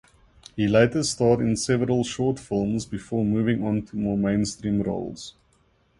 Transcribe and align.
He 0.55 0.67
later 0.67 1.03
starred 1.03 1.41
in 1.41 1.55
several 1.55 2.03
short 2.03 2.39
films 2.39 2.87
before 2.87 3.23
moving 3.23 3.63
on 3.63 3.83
to 3.83 3.95
more 3.97 4.17
mainstream 4.17 4.81
roles. 4.81 5.35